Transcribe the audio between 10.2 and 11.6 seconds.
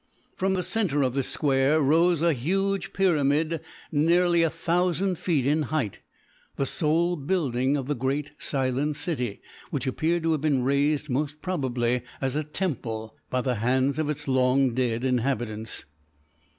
to have been raised most